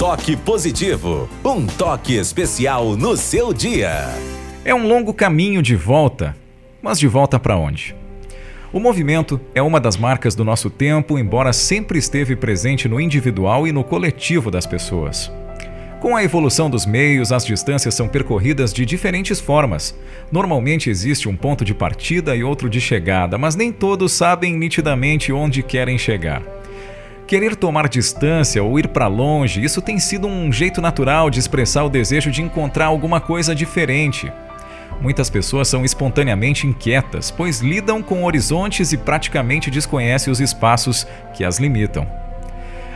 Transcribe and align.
Toque 0.00 0.34
Positivo, 0.34 1.28
um 1.44 1.66
toque 1.66 2.14
especial 2.14 2.96
no 2.96 3.18
seu 3.18 3.52
dia. 3.52 4.08
É 4.64 4.74
um 4.74 4.88
longo 4.88 5.12
caminho 5.12 5.60
de 5.60 5.76
volta, 5.76 6.34
mas 6.80 6.98
de 6.98 7.06
volta 7.06 7.38
para 7.38 7.58
onde? 7.58 7.94
O 8.72 8.80
movimento 8.80 9.38
é 9.54 9.60
uma 9.60 9.78
das 9.78 9.98
marcas 9.98 10.34
do 10.34 10.42
nosso 10.42 10.70
tempo, 10.70 11.18
embora 11.18 11.52
sempre 11.52 11.98
esteve 11.98 12.34
presente 12.34 12.88
no 12.88 12.98
individual 12.98 13.66
e 13.66 13.72
no 13.72 13.84
coletivo 13.84 14.50
das 14.50 14.64
pessoas. 14.64 15.30
Com 16.00 16.16
a 16.16 16.24
evolução 16.24 16.70
dos 16.70 16.86
meios, 16.86 17.30
as 17.30 17.44
distâncias 17.44 17.94
são 17.94 18.08
percorridas 18.08 18.72
de 18.72 18.86
diferentes 18.86 19.38
formas. 19.38 19.94
Normalmente 20.32 20.88
existe 20.88 21.28
um 21.28 21.36
ponto 21.36 21.62
de 21.62 21.74
partida 21.74 22.34
e 22.34 22.42
outro 22.42 22.70
de 22.70 22.80
chegada, 22.80 23.36
mas 23.36 23.54
nem 23.54 23.70
todos 23.70 24.12
sabem 24.12 24.56
nitidamente 24.56 25.30
onde 25.30 25.62
querem 25.62 25.98
chegar. 25.98 26.42
Querer 27.30 27.54
tomar 27.54 27.88
distância 27.88 28.60
ou 28.60 28.76
ir 28.76 28.88
para 28.88 29.06
longe, 29.06 29.62
isso 29.62 29.80
tem 29.80 30.00
sido 30.00 30.26
um 30.26 30.50
jeito 30.50 30.80
natural 30.80 31.30
de 31.30 31.38
expressar 31.38 31.84
o 31.84 31.88
desejo 31.88 32.28
de 32.28 32.42
encontrar 32.42 32.86
alguma 32.86 33.20
coisa 33.20 33.54
diferente. 33.54 34.32
Muitas 35.00 35.30
pessoas 35.30 35.68
são 35.68 35.84
espontaneamente 35.84 36.66
inquietas, 36.66 37.30
pois 37.30 37.60
lidam 37.60 38.02
com 38.02 38.24
horizontes 38.24 38.92
e 38.92 38.96
praticamente 38.96 39.70
desconhecem 39.70 40.32
os 40.32 40.40
espaços 40.40 41.06
que 41.32 41.44
as 41.44 41.60
limitam. 41.60 42.04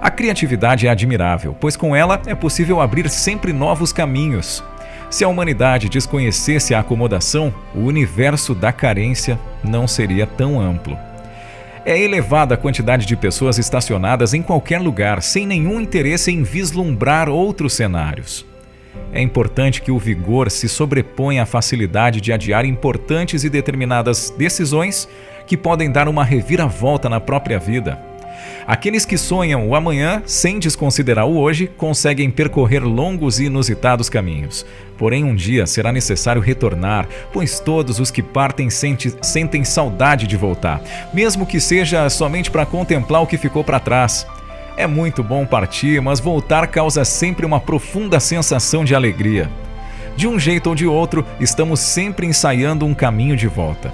A 0.00 0.12
criatividade 0.12 0.86
é 0.86 0.90
admirável, 0.90 1.56
pois 1.58 1.76
com 1.76 1.96
ela 1.96 2.22
é 2.24 2.34
possível 2.36 2.80
abrir 2.80 3.10
sempre 3.10 3.52
novos 3.52 3.92
caminhos. 3.92 4.62
Se 5.10 5.24
a 5.24 5.28
humanidade 5.28 5.88
desconhecesse 5.88 6.72
a 6.72 6.78
acomodação, 6.78 7.52
o 7.74 7.80
universo 7.80 8.54
da 8.54 8.72
carência 8.72 9.36
não 9.64 9.88
seria 9.88 10.24
tão 10.24 10.60
amplo. 10.60 10.96
É 11.84 11.98
elevada 11.98 12.54
a 12.54 12.58
quantidade 12.58 13.06
de 13.06 13.16
pessoas 13.16 13.58
estacionadas 13.58 14.34
em 14.34 14.42
qualquer 14.42 14.80
lugar, 14.80 15.22
sem 15.22 15.46
nenhum 15.46 15.80
interesse 15.80 16.30
em 16.30 16.42
vislumbrar 16.42 17.28
outros 17.28 17.72
cenários. 17.72 18.44
É 19.12 19.20
importante 19.20 19.80
que 19.80 19.90
o 19.90 19.98
vigor 19.98 20.50
se 20.50 20.68
sobreponha 20.68 21.42
à 21.42 21.46
facilidade 21.46 22.20
de 22.20 22.32
adiar 22.32 22.64
importantes 22.64 23.44
e 23.44 23.50
determinadas 23.50 24.30
decisões 24.36 25.08
que 25.46 25.56
podem 25.56 25.90
dar 25.90 26.06
uma 26.06 26.22
reviravolta 26.22 27.08
na 27.08 27.18
própria 27.18 27.58
vida. 27.58 28.09
Aqueles 28.66 29.04
que 29.04 29.18
sonham 29.18 29.68
o 29.68 29.74
amanhã 29.74 30.22
sem 30.26 30.58
desconsiderar 30.58 31.26
o 31.26 31.36
hoje 31.36 31.66
conseguem 31.66 32.30
percorrer 32.30 32.84
longos 32.84 33.40
e 33.40 33.46
inusitados 33.46 34.08
caminhos. 34.08 34.64
Porém, 34.96 35.24
um 35.24 35.34
dia 35.34 35.66
será 35.66 35.90
necessário 35.90 36.40
retornar, 36.40 37.08
pois 37.32 37.58
todos 37.58 37.98
os 37.98 38.10
que 38.10 38.22
partem 38.22 38.70
sente, 38.70 39.12
sentem 39.22 39.64
saudade 39.64 40.26
de 40.26 40.36
voltar, 40.36 40.80
mesmo 41.12 41.46
que 41.46 41.58
seja 41.58 42.08
somente 42.10 42.50
para 42.50 42.66
contemplar 42.66 43.22
o 43.22 43.26
que 43.26 43.38
ficou 43.38 43.64
para 43.64 43.80
trás. 43.80 44.26
É 44.76 44.86
muito 44.86 45.22
bom 45.22 45.44
partir, 45.44 46.00
mas 46.00 46.20
voltar 46.20 46.66
causa 46.68 47.04
sempre 47.04 47.44
uma 47.44 47.58
profunda 47.58 48.20
sensação 48.20 48.84
de 48.84 48.94
alegria. 48.94 49.50
De 50.16 50.28
um 50.28 50.38
jeito 50.38 50.68
ou 50.68 50.74
de 50.74 50.86
outro, 50.86 51.26
estamos 51.40 51.80
sempre 51.80 52.26
ensaiando 52.26 52.86
um 52.86 52.94
caminho 52.94 53.36
de 53.36 53.48
volta. 53.48 53.92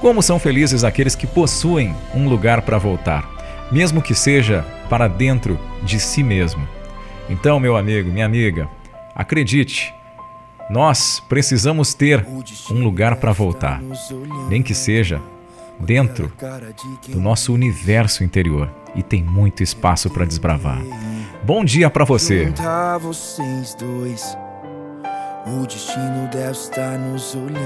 Como 0.00 0.22
são 0.22 0.38
felizes 0.38 0.84
aqueles 0.84 1.14
que 1.14 1.26
possuem 1.26 1.94
um 2.14 2.28
lugar 2.28 2.62
para 2.62 2.78
voltar 2.78 3.35
mesmo 3.70 4.02
que 4.02 4.14
seja 4.14 4.64
para 4.88 5.08
dentro 5.08 5.58
de 5.82 5.98
si 5.98 6.22
mesmo. 6.22 6.66
Então, 7.28 7.58
meu 7.58 7.76
amigo, 7.76 8.10
minha 8.10 8.26
amiga, 8.26 8.68
acredite, 9.14 9.92
nós 10.70 11.20
precisamos 11.28 11.94
ter 11.94 12.26
um 12.70 12.82
lugar 12.82 13.16
para 13.16 13.32
voltar, 13.32 13.80
nem 14.48 14.62
que 14.62 14.74
seja 14.74 15.20
dentro 15.78 16.32
do 17.08 17.20
nosso 17.20 17.52
universo 17.52 18.24
interior 18.24 18.70
e 18.94 19.02
tem 19.02 19.22
muito 19.22 19.62
espaço 19.62 20.08
para 20.10 20.24
desbravar. 20.24 20.80
Bom 21.42 21.64
dia 21.64 21.90
para 21.90 22.04
você. 22.04 22.52
O 25.46 25.64
destino 25.64 26.28
deve 26.32 26.50
estar 26.50 26.98
nos 26.98 27.34
olhando. 27.36 27.60